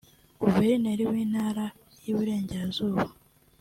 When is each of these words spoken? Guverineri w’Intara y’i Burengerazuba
Guverineri 0.41 1.03
w’Intara 1.11 1.65
y’i 2.03 2.13
Burengerazuba 2.17 3.03